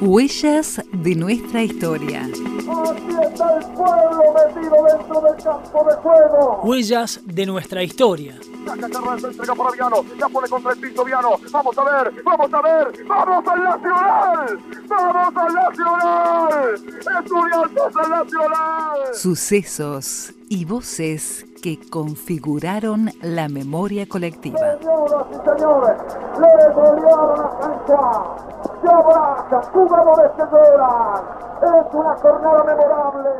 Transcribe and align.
Huellas 0.00 0.82
de 0.92 1.14
nuestra 1.14 1.62
historia. 1.62 2.22
Aquí 2.22 3.16
está 3.22 3.58
el 3.58 3.64
pueblo 3.74 4.34
metido 4.34 4.76
dentro 4.84 5.20
del 5.20 5.36
campo 5.42 5.84
de 5.88 5.94
juego. 5.96 6.60
Huellas 6.64 7.20
de 7.24 7.46
nuestra 7.46 7.82
historia. 7.82 8.38
Saca 8.66 8.88
Carranza, 8.88 9.28
entrega 9.28 9.54
para 9.54 9.70
Viano. 9.70 10.04
La 10.18 10.28
pone 10.28 10.48
contra 10.48 10.72
el 10.72 10.78
piso 10.78 11.04
Viano. 11.04 11.30
Vamos 11.50 11.78
a 11.78 11.84
ver, 11.84 12.22
vamos 12.24 12.52
a 12.52 12.62
ver. 12.62 13.06
¡Vamos 13.06 13.48
al 13.48 13.62
Nacional! 13.62 14.58
¡Vamos 14.88 15.36
al 15.36 15.54
Nacional! 15.54 16.74
¡Estudiantes 17.22 17.96
al 17.96 18.10
Nacional! 18.10 19.14
Sucesos 19.14 20.34
y 20.48 20.64
voces 20.64 21.46
que 21.62 21.78
configuraron 21.78 23.10
la 23.22 23.48
memoria 23.48 24.06
colectiva. 24.08 24.58
Señoras 24.58 25.26
y 25.30 25.34
señores, 25.34 25.96
le 26.40 26.74
golearon 26.74 27.40
a 27.40 27.50
Sancho. 27.62 28.61
Se 28.82 29.70
jugadores 29.70 30.32
que 30.36 30.42
lloran. 30.50 31.24
Es 31.62 31.94
una 31.94 32.14
jornada 32.16 32.64
memorable. 32.64 33.30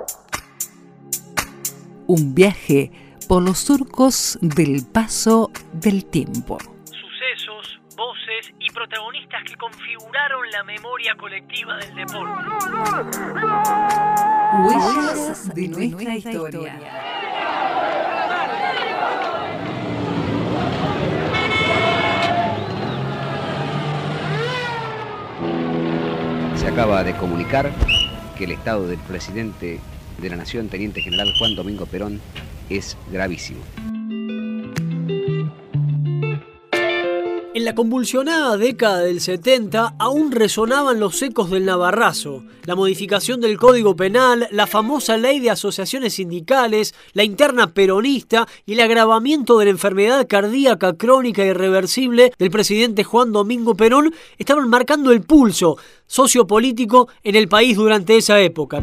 Un 2.06 2.34
viaje 2.34 2.92
por 3.28 3.42
los 3.42 3.58
surcos 3.58 4.38
del 4.40 4.86
paso 4.86 5.50
del 5.72 6.04
tiempo. 6.04 6.58
Sucesos, 6.84 7.80
voces 7.96 8.54
y 8.60 8.70
protagonistas 8.70 9.42
que 9.44 9.56
configuraron 9.56 10.48
la 10.52 10.62
memoria 10.62 11.16
colectiva 11.16 11.76
del 11.78 11.94
deporte. 11.96 12.44
Huellas 14.64 15.54
de 15.54 15.68
nuestra 15.68 16.14
historia. 16.14 16.78
Acaba 26.72 27.04
de 27.04 27.14
comunicar 27.14 27.70
que 28.38 28.44
el 28.44 28.52
estado 28.52 28.88
del 28.88 28.98
presidente 28.98 29.78
de 30.18 30.30
la 30.30 30.36
Nación, 30.36 30.68
Teniente 30.68 31.02
General 31.02 31.30
Juan 31.38 31.54
Domingo 31.54 31.84
Perón, 31.84 32.18
es 32.70 32.96
gravísimo. 33.10 33.60
En 37.62 37.66
la 37.66 37.76
convulsionada 37.76 38.56
década 38.56 39.02
del 39.02 39.20
70 39.20 39.94
aún 40.00 40.32
resonaban 40.32 40.98
los 40.98 41.22
ecos 41.22 41.48
del 41.48 41.64
Navarrazo, 41.64 42.42
la 42.64 42.74
modificación 42.74 43.40
del 43.40 43.56
Código 43.56 43.94
Penal, 43.94 44.48
la 44.50 44.66
famosa 44.66 45.16
ley 45.16 45.38
de 45.38 45.50
asociaciones 45.50 46.14
sindicales, 46.14 46.92
la 47.12 47.22
interna 47.22 47.72
peronista 47.72 48.48
y 48.66 48.72
el 48.72 48.80
agravamiento 48.80 49.60
de 49.60 49.66
la 49.66 49.70
enfermedad 49.70 50.26
cardíaca 50.26 50.94
crónica 50.94 51.44
irreversible 51.44 52.32
del 52.36 52.50
presidente 52.50 53.04
Juan 53.04 53.30
Domingo 53.30 53.76
Perón 53.76 54.12
estaban 54.38 54.68
marcando 54.68 55.12
el 55.12 55.22
pulso 55.22 55.78
sociopolítico 56.08 57.10
en 57.22 57.36
el 57.36 57.46
país 57.46 57.76
durante 57.76 58.16
esa 58.16 58.40
época. 58.40 58.80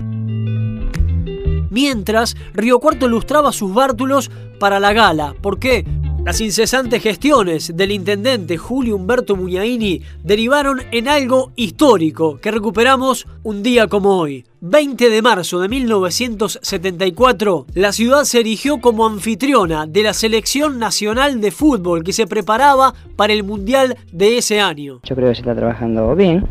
Mientras, 1.69 2.37
Río 2.53 2.79
Cuarto 2.79 3.07
ilustraba 3.07 3.51
sus 3.51 3.73
bártulos 3.73 4.31
para 4.57 4.79
la 4.79 4.93
gala. 4.93 5.35
¿Por 5.41 5.59
qué? 5.59 5.85
Las 6.25 6.41
incesantes 6.41 7.01
gestiones 7.01 7.75
del 7.75 7.91
intendente 7.91 8.57
Julio 8.57 8.97
Humberto 8.97 9.37
Muñaini 9.37 10.01
derivaron 10.21 10.81
en 10.91 11.07
algo 11.07 11.53
histórico 11.55 12.39
que 12.39 12.51
recuperamos 12.51 13.25
un 13.43 13.63
día 13.63 13.87
como 13.87 14.17
hoy. 14.17 14.45
20 14.59 15.09
de 15.09 15.21
marzo 15.21 15.61
de 15.61 15.69
1974, 15.69 17.65
la 17.73 17.93
ciudad 17.93 18.25
se 18.25 18.41
erigió 18.41 18.81
como 18.81 19.07
anfitriona 19.07 19.87
de 19.87 20.03
la 20.03 20.13
Selección 20.13 20.77
Nacional 20.77 21.39
de 21.39 21.51
Fútbol 21.51 22.03
que 22.03 22.13
se 22.13 22.27
preparaba 22.27 22.93
para 23.15 23.31
el 23.31 23.43
Mundial 23.43 23.95
de 24.11 24.37
ese 24.37 24.59
año. 24.59 24.99
Yo 25.03 25.15
creo 25.15 25.29
que 25.29 25.35
se 25.35 25.41
está 25.41 25.55
trabajando 25.55 26.15
bien 26.15 26.45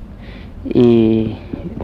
y 0.64 1.36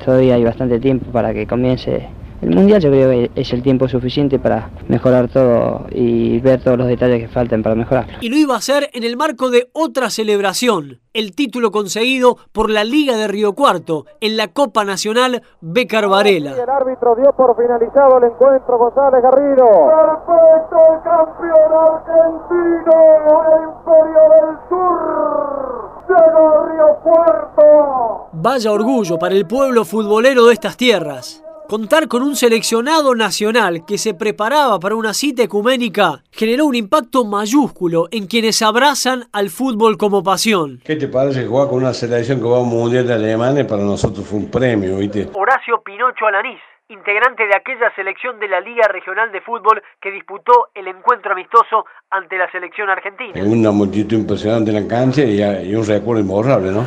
todavía 0.04 0.36
hay 0.36 0.44
bastante 0.44 0.80
tiempo 0.80 1.12
para 1.12 1.34
que 1.34 1.46
comience 1.46 2.08
el 2.42 2.50
mundial 2.50 2.80
yo 2.80 2.90
creo 2.90 3.10
que 3.10 3.30
es 3.34 3.52
el 3.52 3.62
tiempo 3.62 3.88
suficiente 3.88 4.38
para 4.38 4.70
mejorar 4.88 5.28
todo 5.28 5.86
y 5.90 6.40
ver 6.40 6.60
todos 6.62 6.76
los 6.76 6.86
detalles 6.86 7.20
que 7.20 7.28
faltan 7.28 7.62
para 7.62 7.74
mejorar. 7.74 8.06
Y 8.20 8.28
lo 8.28 8.36
iba 8.36 8.54
a 8.54 8.58
hacer 8.58 8.90
en 8.92 9.04
el 9.04 9.16
marco 9.16 9.50
de 9.50 9.68
otra 9.72 10.10
celebración, 10.10 11.00
el 11.12 11.34
título 11.34 11.70
conseguido 11.70 12.36
por 12.52 12.70
la 12.70 12.84
Liga 12.84 13.16
de 13.16 13.28
Río 13.28 13.54
Cuarto 13.54 14.06
en 14.20 14.36
la 14.36 14.48
Copa 14.48 14.84
Nacional 14.84 15.42
Becar 15.60 16.08
Varela. 16.08 16.52
El 16.52 16.68
árbitro 16.68 17.16
dio 17.16 17.32
por 17.36 17.56
finalizado 17.56 18.18
el 18.18 18.24
encuentro 18.24 18.78
González 18.78 19.22
Garrido. 19.22 19.66
Perfecto 19.88 20.76
el 20.94 21.02
campeón 21.02 21.72
argentino, 21.72 22.96
el 23.52 23.62
Imperio 23.68 24.22
del 24.34 24.56
Sur. 24.68 25.94
Llegó 26.08 26.66
Río 26.66 26.98
Cuarto. 27.02 28.28
Vaya 28.32 28.72
orgullo 28.72 29.18
para 29.18 29.34
el 29.34 29.46
pueblo 29.46 29.84
futbolero 29.84 30.46
de 30.46 30.52
estas 30.54 30.76
tierras. 30.76 31.43
Contar 31.68 32.08
con 32.08 32.22
un 32.22 32.36
seleccionado 32.36 33.14
nacional 33.14 33.86
que 33.86 33.96
se 33.96 34.12
preparaba 34.12 34.78
para 34.78 34.96
una 34.96 35.14
cita 35.14 35.44
ecuménica 35.44 36.22
generó 36.30 36.66
un 36.66 36.74
impacto 36.74 37.24
mayúsculo 37.24 38.06
en 38.10 38.26
quienes 38.26 38.60
abrazan 38.60 39.24
al 39.32 39.48
fútbol 39.48 39.96
como 39.96 40.22
pasión. 40.22 40.82
¿Qué 40.84 40.96
te 40.96 41.08
parece 41.08 41.46
jugar 41.46 41.68
con 41.68 41.78
una 41.78 41.94
selección 41.94 42.38
que 42.38 42.46
va 42.46 42.58
a 42.58 42.60
un 42.60 42.68
mundial 42.68 43.06
de 43.06 43.14
Alemania? 43.14 43.66
Para 43.66 43.82
nosotros 43.82 44.26
fue 44.26 44.40
un 44.40 44.50
premio, 44.50 44.98
¿viste? 44.98 45.30
Horacio 45.32 45.80
Pinocho 45.82 46.26
Alanís, 46.26 46.60
integrante 46.88 47.46
de 47.46 47.56
aquella 47.56 47.90
selección 47.96 48.38
de 48.38 48.48
la 48.48 48.60
Liga 48.60 48.86
Regional 48.88 49.32
de 49.32 49.40
Fútbol 49.40 49.82
que 50.02 50.10
disputó 50.10 50.68
el 50.74 50.86
encuentro 50.86 51.32
amistoso 51.32 51.86
ante 52.10 52.36
la 52.36 52.50
selección 52.52 52.90
argentina. 52.90 53.42
Una 53.42 53.70
multitud 53.70 54.18
impresionante 54.18 54.70
en 54.70 54.82
la 54.82 54.86
cancha 54.86 55.22
y, 55.22 55.40
y 55.40 55.74
un 55.74 55.86
recuerdo 55.86 56.20
imborrable, 56.20 56.72
¿no? 56.72 56.86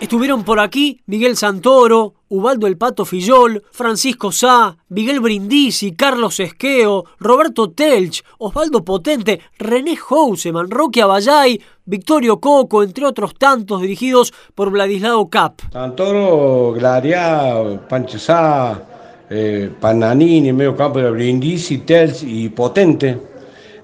Estuvieron 0.00 0.44
por 0.44 0.60
aquí 0.60 1.02
Miguel 1.04 1.36
Santoro, 1.36 2.14
Ubaldo 2.30 2.66
El 2.66 2.78
Pato 2.78 3.04
Fillol, 3.04 3.62
Francisco 3.70 4.32
Sá, 4.32 4.78
Miguel 4.88 5.20
Brindisi, 5.20 5.92
Carlos 5.92 6.40
Esqueo, 6.40 7.04
Roberto 7.18 7.70
Telch, 7.70 8.22
Osvaldo 8.38 8.82
Potente, 8.82 9.40
René 9.58 9.96
Houseman, 9.96 10.70
Roque 10.70 11.02
Abayay, 11.02 11.60
Victorio 11.84 12.40
Coco, 12.40 12.82
entre 12.82 13.04
otros 13.04 13.34
tantos 13.34 13.82
dirigidos 13.82 14.32
por 14.54 14.70
Vladislao 14.70 15.28
Cap. 15.28 15.60
Santoro, 15.70 16.72
Glaria, 16.72 17.78
Pancho 17.86 18.18
Sá, 18.18 18.82
eh, 19.28 19.70
Pananini, 19.78 20.50
medio 20.54 20.74
campo 20.74 20.98
de 20.98 21.10
Brindisi, 21.10 21.78
Telch 21.78 22.22
y 22.22 22.48
Potente, 22.48 23.20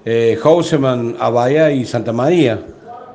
eh, 0.03 0.35
Houseman, 0.41 1.15
Abayay 1.19 1.81
y 1.81 1.85
Santa 1.85 2.11
María. 2.11 2.59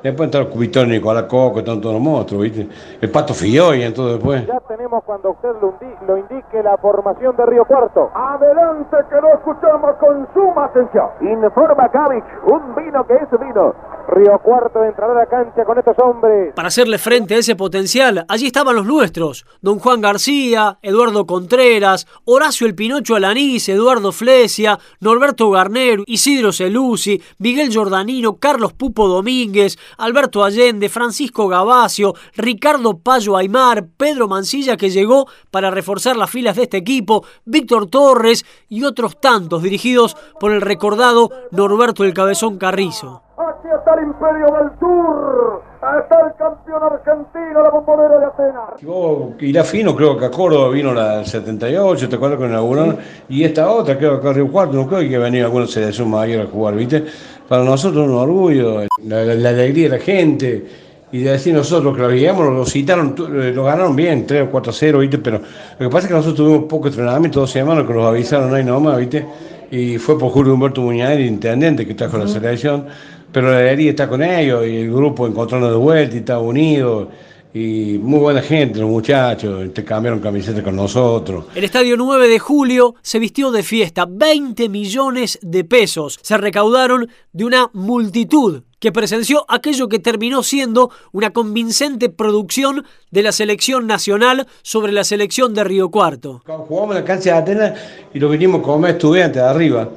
Después 0.03 0.27
entró 0.27 0.41
el 0.41 0.49
Cubitón 0.49 0.89
Nicolás 0.89 1.23
Coco, 1.23 1.59
están 1.59 1.79
todos 1.79 1.95
los 1.95 2.03
monstruos, 2.03 2.43
¿viste? 2.43 2.67
El 2.99 3.09
Pato 3.09 3.33
Filloy, 3.33 3.83
entonces 3.83 4.15
después. 4.15 4.45
Ya 4.45 4.59
tenemos 4.67 5.01
cuando 5.05 5.31
usted 5.31 5.49
lo, 5.61 5.73
lo, 6.05 6.17
indique 6.17 6.61
la 6.61 6.75
formación 6.77 7.35
de 7.37 7.45
Río 7.45 7.63
Cuarto. 7.63 8.11
Adelante 8.13 8.97
que 9.09 9.21
lo 9.21 9.33
escuchamos 9.33 9.95
con 10.01 10.27
suma 10.33 10.65
atención. 10.65 11.07
Informa 11.21 11.89
Kavich, 11.89 12.25
un 12.47 12.75
vino 12.75 13.07
que 13.07 13.13
es 13.13 13.39
vino. 13.39 13.73
Río 14.07 14.39
Cuarto 14.43 14.83
entrará 14.83 15.13
a 15.13 15.15
la 15.15 15.25
cancha 15.25 15.63
con 15.65 15.77
estos 15.77 15.97
hombres. 15.99 16.53
Para 16.53 16.67
hacerle 16.67 16.97
frente 16.97 17.35
a 17.35 17.37
ese 17.37 17.55
potencial, 17.55 18.25
allí 18.27 18.47
estaban 18.47 18.75
los 18.75 18.85
nuestros. 18.85 19.45
Don 19.61 19.79
Juan 19.79 20.01
García, 20.01 20.77
Eduardo 20.81 21.25
Contreras, 21.25 22.05
Horacio 22.25 22.67
El 22.67 22.75
Pinocho 22.75 23.15
Alanís, 23.15 23.67
Eduardo 23.69 24.11
Flesia, 24.11 24.77
Norberto 24.99 25.49
Garnero, 25.49 26.03
Isidro 26.05 26.51
Celusi, 26.51 27.21
Miguel 27.39 27.69
Giordanino, 27.69 28.37
Carlos 28.37 28.73
Pupo 28.73 29.07
Domínguez, 29.07 29.77
Alberto 29.97 30.43
Allende, 30.43 30.89
Francisco 30.89 31.47
Gavacio, 31.47 32.13
Ricardo 32.35 32.97
Payo 32.97 33.37
Aymar, 33.37 33.85
Pedro 33.97 34.27
Mancilla 34.27 34.77
que 34.77 34.89
llegó 34.89 35.27
para 35.49 35.71
reforzar 35.71 36.17
las 36.17 36.29
filas 36.29 36.55
de 36.55 36.63
este 36.63 36.77
equipo, 36.77 37.25
Víctor 37.45 37.87
Torres 37.87 38.45
y 38.69 38.83
otros 38.83 39.19
tantos 39.19 39.63
dirigidos 39.63 40.15
por 40.39 40.51
el 40.51 40.61
recordado 40.61 41.29
Norberto 41.51 42.03
el 42.03 42.13
Cabezón 42.13 42.57
Carrizo. 42.57 43.22
Aquí 43.35 43.67
está 43.75 43.95
el 43.95 44.05
Imperio 44.05 44.45
del 44.45 44.79
Sur. 44.79 45.63
Está 45.81 46.27
el 46.27 46.33
campeón 46.37 46.83
argentino, 46.83 47.63
la 47.63 47.69
bombonera 47.71 48.19
de 48.19 48.25
Atenas. 48.25 48.79
Yo 48.79 49.31
irá 49.39 49.63
fino, 49.63 49.95
creo 49.95 50.17
que 50.17 50.25
a 50.25 50.31
Córdoba 50.31 50.69
vino 50.69 50.93
la 50.93 51.17
del 51.17 51.25
78, 51.25 52.09
te 52.09 52.15
acuerdas 52.15 52.37
con 52.37 52.49
inauguraron, 52.49 52.97
y 53.27 53.43
esta 53.43 53.69
otra, 53.69 53.97
creo 53.97 54.21
que 54.21 54.29
a 54.29 54.33
Río 54.33 54.51
Cuarto, 54.51 54.75
no 54.75 54.87
creo 54.87 55.01
que 55.01 55.17
venía 55.17 55.45
alguna 55.45 55.65
selección 55.65 56.09
mayor 56.09 56.45
a 56.45 56.49
jugar, 56.49 56.75
¿viste? 56.75 57.03
Para 57.49 57.63
nosotros 57.63 58.07
un 58.07 58.15
orgullo, 58.15 58.81
la, 59.03 59.25
la, 59.25 59.33
la 59.35 59.49
alegría 59.49 59.89
de 59.89 59.97
la 59.97 60.03
gente, 60.03 60.65
y 61.11 61.19
de 61.19 61.31
decir 61.31 61.53
nosotros 61.53 61.95
que 61.95 62.01
lo 62.01 62.09
guiamos, 62.09 62.53
lo 62.53 62.65
citaron, 62.65 63.15
lo 63.17 63.63
ganaron 63.63 63.95
bien, 63.95 64.25
3 64.25 64.47
o 64.47 64.51
4 64.51 64.69
a 64.69 64.73
0, 64.73 64.99
¿viste? 64.99 65.17
Pero 65.17 65.39
lo 65.39 65.77
que 65.77 65.89
pasa 65.89 66.05
es 66.05 66.07
que 66.07 66.13
nosotros 66.13 66.37
tuvimos 66.37 66.65
poco 66.69 66.87
entrenamiento, 66.87 67.39
dos 67.41 67.51
semanas, 67.51 67.85
que 67.85 67.93
nos 67.93 68.05
avisaron 68.05 68.53
ahí 68.53 68.63
nomás, 68.63 68.97
¿viste? 68.97 69.25
Y 69.69 69.97
fue 69.97 70.17
por 70.17 70.31
Julio 70.31 70.53
Humberto 70.53 70.81
Muñoz, 70.81 71.09
el 71.11 71.25
intendente 71.25 71.85
que 71.85 71.91
está 71.91 72.07
con 72.07 72.21
la 72.21 72.27
selección, 72.27 72.87
pero 73.33 73.51
la 73.51 73.57
alegría 73.57 73.89
está 73.89 74.07
con 74.07 74.21
ellos, 74.23 74.65
y 74.65 74.77
el 74.77 74.93
grupo 74.93 75.27
encontrando 75.27 75.69
de 75.69 75.75
vuelta 75.75 76.15
y 76.15 76.19
está 76.19 76.39
unido. 76.39 77.09
Y 77.55 77.99
muy 78.01 78.19
buena 78.19 78.41
gente, 78.41 78.79
los 78.79 78.89
muchachos, 78.89 79.71
te 79.73 79.83
cambiaron 79.83 80.19
camisetas 80.19 80.63
con 80.63 80.75
nosotros. 80.75 81.45
El 81.53 81.63
estadio 81.63 81.95
9 81.97 82.27
de 82.27 82.39
julio 82.39 82.95
se 83.03 83.19
vistió 83.19 83.51
de 83.51 83.61
fiesta, 83.61 84.07
20 84.09 84.69
millones 84.69 85.37
de 85.43 85.63
pesos 85.63 86.19
se 86.23 86.35
recaudaron 86.37 87.09
de 87.31 87.45
una 87.45 87.69
multitud 87.73 88.63
que 88.79 88.91
presenció 88.91 89.45
aquello 89.47 89.87
que 89.87 89.99
terminó 89.99 90.41
siendo 90.41 90.89
una 91.11 91.29
convincente 91.29 92.09
producción 92.09 92.85
de 93.11 93.23
la 93.23 93.31
selección 93.31 93.85
nacional 93.85 94.47
sobre 94.63 94.91
la 94.91 95.03
selección 95.03 95.53
de 95.53 95.63
Río 95.63 95.89
Cuarto. 95.89 96.41
Jugamos 96.45 96.95
en 96.95 97.01
la 97.01 97.05
cancha 97.05 97.33
de 97.33 97.37
Atenas 97.37 97.79
y 98.13 98.19
lo 98.19 98.29
vinimos 98.29 98.61
a 98.61 98.63
comer 98.63 98.91
estudiantes 98.91 99.41
de 99.41 99.47
arriba. 99.47 99.89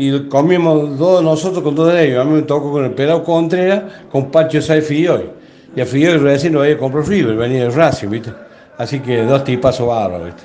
Y 0.00 0.28
comimos 0.28 0.96
dos 0.96 1.24
nosotros 1.24 1.64
con 1.64 1.74
dos 1.74 1.92
de 1.92 2.06
ellos. 2.06 2.20
A 2.20 2.24
mí 2.24 2.36
me 2.36 2.42
tocó 2.42 2.70
con 2.70 2.84
el 2.84 2.92
pelado 2.92 3.24
Contreras, 3.24 3.82
con 4.12 4.30
Pacho 4.30 4.58
y 4.58 5.06
hoy. 5.08 5.30
Y 5.74 5.80
a 5.80 5.86
Fidel 5.86 6.22
recién 6.22 6.52
lo 6.52 6.62
había 6.62 6.78
comprado 6.78 7.06
River, 7.06 7.36
venía 7.36 7.64
de 7.64 7.70
Racing, 7.70 8.08
¿viste? 8.08 8.32
Así 8.78 9.00
que 9.00 9.24
dos 9.24 9.42
tipazos 9.42 9.88
bárbaros, 9.88 10.26
¿viste? 10.26 10.42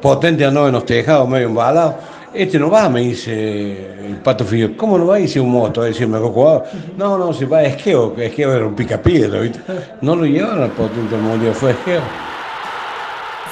Potente 0.00 0.44
andaba 0.46 0.68
en 0.68 0.72
los 0.72 0.86
tejados, 0.86 1.28
medio 1.28 1.48
embalado 1.48 1.96
este 2.34 2.58
no 2.58 2.68
va, 2.68 2.88
me 2.88 3.00
dice 3.00 4.06
el 4.06 4.16
Pato 4.16 4.44
Fidel. 4.44 4.76
¿Cómo 4.76 4.98
no 4.98 5.06
va? 5.06 5.18
Dice 5.18 5.38
un 5.38 5.52
moto, 5.52 5.82
a 5.82 5.84
decirme, 5.84 6.18
jugador. 6.18 6.64
No, 6.96 7.16
no, 7.16 7.32
se 7.32 7.46
va 7.46 7.58
a 7.58 7.62
Esqueo, 7.62 8.12
que 8.12 8.26
Esqueo 8.26 8.52
era 8.52 8.66
un 8.66 8.74
picapiedra, 8.74 9.40
¿viste? 9.40 9.60
No 10.00 10.16
lo 10.16 10.24
llevaron 10.24 10.64
al 10.64 10.70
potente 10.72 11.16
mundial, 11.16 11.54
fue 11.54 11.70
Esqueo. 11.70 12.02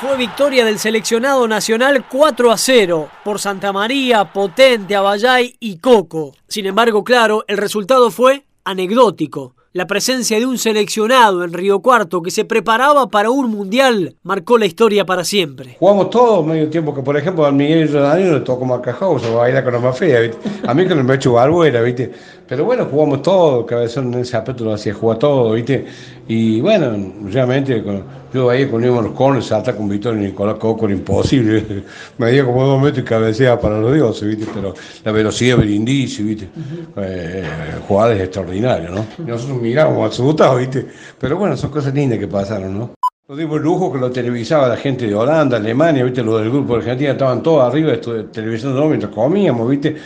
Fue 0.02 0.16
victoria 0.16 0.64
del 0.64 0.80
seleccionado 0.80 1.46
nacional 1.46 2.04
4 2.10 2.50
a 2.50 2.56
0 2.56 3.08
por 3.24 3.38
Santa 3.38 3.72
María, 3.72 4.32
Potente, 4.32 4.96
Abayay 4.96 5.54
y 5.60 5.78
Coco. 5.78 6.34
Sin 6.48 6.66
embargo, 6.66 7.04
claro, 7.04 7.44
el 7.46 7.56
resultado 7.56 8.10
fue 8.10 8.44
anecdótico. 8.64 9.54
La 9.74 9.86
presencia 9.86 10.40
de 10.40 10.44
un 10.44 10.58
seleccionado 10.58 11.44
en 11.44 11.52
Río 11.52 11.78
Cuarto 11.80 12.20
que 12.20 12.30
se 12.32 12.44
preparaba 12.44 13.08
para 13.08 13.30
un 13.30 13.48
mundial 13.48 14.16
marcó 14.24 14.58
la 14.58 14.66
historia 14.66 15.06
para 15.06 15.24
siempre. 15.24 15.76
Jugamos 15.78 16.10
todos 16.10 16.44
medio 16.44 16.68
tiempo, 16.68 16.92
que 16.94 17.00
por 17.00 17.16
ejemplo 17.16 17.46
a 17.46 17.52
Miguel 17.52 17.90
Danilo 17.90 18.34
le 18.34 18.40
tocó 18.40 18.66
Marcajosa, 18.66 19.30
o 19.30 19.36
baila 19.36 19.64
con 19.64 19.72
la 19.72 19.78
más 19.78 19.96
fea, 19.96 20.20
¿viste? 20.20 20.36
A 20.66 20.74
mí 20.74 20.86
que 20.86 20.94
no 20.94 21.04
me 21.04 21.14
he 21.14 21.16
hecho 21.16 21.32
barbuera, 21.32 21.80
¿viste? 21.80 22.12
Pero 22.52 22.66
bueno, 22.66 22.84
jugamos 22.84 23.22
todo, 23.22 23.64
Cabezón 23.64 24.12
en 24.12 24.20
ese 24.20 24.36
aspecto 24.36 24.62
lo 24.62 24.74
hacía 24.74 24.92
jugar 24.92 25.18
todo, 25.18 25.52
¿viste? 25.52 25.86
Y 26.28 26.60
bueno, 26.60 26.94
realmente 27.30 27.82
yo 28.30 28.50
ahí 28.50 28.66
poníamos 28.66 29.04
los 29.04 29.14
corners, 29.14 29.46
salta 29.46 29.74
con 29.74 29.88
Víctor 29.88 30.18
y 30.18 30.26
Nicolás 30.26 30.56
Coco, 30.56 30.84
era 30.84 30.92
imposible. 30.94 31.64
Me 32.18 32.30
dio 32.30 32.44
como 32.44 32.62
dos 32.66 32.82
metros 32.82 33.06
y 33.06 33.08
cabeceaba 33.08 33.58
para 33.58 33.80
los 33.80 33.94
dioses, 33.94 34.28
¿viste? 34.28 34.52
Pero 34.54 34.74
la 35.02 35.12
velocidad 35.12 35.56
del 35.56 35.70
indicio, 35.70 36.26
¿viste? 36.26 36.50
Eh, 36.98 37.42
jugadas 37.88 38.20
extraordinarias, 38.20 38.92
¿no? 38.92 39.06
nosotros 39.26 39.58
mirábamos 39.58 40.12
asustados, 40.12 40.58
¿viste? 40.58 40.86
Pero 41.18 41.38
bueno, 41.38 41.56
son 41.56 41.70
cosas 41.70 41.94
lindas 41.94 42.18
que 42.18 42.28
pasaron, 42.28 42.78
¿no? 42.78 42.90
Nos 43.28 43.38
dimos 43.38 43.56
el 43.56 43.62
lujo 43.62 43.90
que 43.90 43.98
lo 43.98 44.10
televisaba 44.10 44.68
la 44.68 44.76
gente 44.76 45.06
de 45.06 45.14
Holanda, 45.14 45.56
Alemania, 45.56 46.04
¿viste? 46.04 46.22
Los 46.22 46.42
del 46.42 46.50
grupo 46.50 46.74
de 46.74 46.80
Argentina 46.80 47.12
estaban 47.12 47.42
todos 47.42 47.62
arriba 47.62 47.94
televisando 48.30 48.86
mientras 48.88 49.10
comíamos, 49.10 49.70
¿viste? 49.70 49.96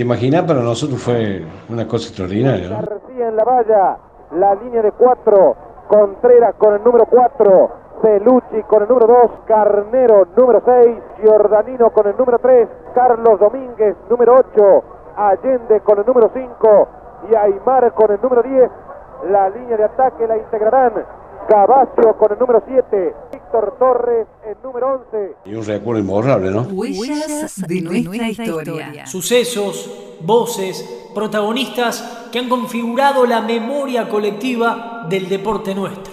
Te 0.00 0.04
imaginas, 0.04 0.44
para 0.44 0.60
nosotros 0.62 0.98
fue 0.98 1.44
una 1.68 1.86
cosa 1.86 2.08
extraordinaria, 2.08 2.70
¿no? 2.70 2.76
García 2.76 3.28
en 3.28 3.36
la 3.36 3.44
valla, 3.44 3.98
la 4.32 4.54
línea 4.54 4.80
de 4.80 4.92
cuatro, 4.92 5.54
Contreras 5.88 6.54
con 6.56 6.72
el 6.72 6.82
número 6.82 7.04
cuatro, 7.04 7.68
Celucci 8.00 8.62
con 8.62 8.80
el 8.84 8.88
número 8.88 9.06
dos, 9.06 9.30
Carnero 9.44 10.26
número 10.34 10.62
seis, 10.64 10.96
Giordanino 11.20 11.90
con 11.90 12.06
el 12.06 12.16
número 12.16 12.38
tres, 12.38 12.66
Carlos 12.94 13.38
Domínguez 13.38 13.94
número 14.08 14.36
ocho, 14.36 14.82
Allende 15.18 15.80
con 15.80 15.98
el 15.98 16.06
número 16.06 16.30
cinco 16.32 16.88
y 17.30 17.34
Aymar 17.34 17.92
con 17.92 18.10
el 18.10 18.22
número 18.22 18.42
diez. 18.42 18.70
La 19.28 19.50
línea 19.50 19.76
de 19.76 19.84
ataque 19.84 20.26
la 20.26 20.38
integrarán 20.38 20.94
Cavacio 21.46 22.16
con 22.16 22.32
el 22.32 22.38
número 22.38 22.62
7, 22.66 23.14
Víctor 23.50 23.76
Torres 23.80 24.26
el 24.48 24.56
número 24.62 25.02
11. 25.12 25.34
Y 25.44 25.54
un 25.54 25.66
recuerdo 25.66 26.00
imborrable, 26.00 26.50
¿no? 26.52 26.62
Huellas 26.62 27.60
de 27.66 27.80
nuestra 27.80 28.28
historia. 28.30 29.06
Sucesos, 29.06 29.90
voces, 30.20 30.88
protagonistas 31.14 32.28
que 32.30 32.38
han 32.38 32.48
configurado 32.48 33.26
la 33.26 33.40
memoria 33.40 34.08
colectiva 34.08 35.06
del 35.08 35.28
deporte 35.28 35.74
nuestro. 35.74 36.04